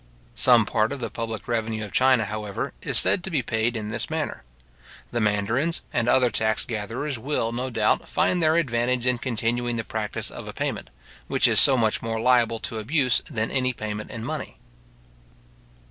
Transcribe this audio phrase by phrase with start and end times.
[0.33, 3.89] Some part of the public revenue of China, however, is said to be paid in
[3.89, 4.41] this manner.
[5.11, 9.83] The mandarins and other tax gatherers will, no doubt, find their advantage in continuing the
[9.83, 10.89] practice of a payment,
[11.27, 14.57] which is so much more liable to abuse than any payment in money.